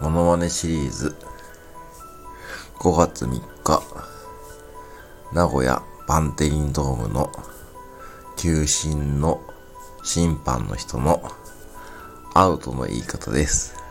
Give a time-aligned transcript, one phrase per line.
[0.00, 1.16] モノマネシリーズ
[2.78, 3.82] 5月3日
[5.32, 7.32] 名古屋バンテリンドームの
[8.36, 9.42] 球審の
[10.04, 11.20] 審判の人の
[12.32, 13.87] アウトの言い方です。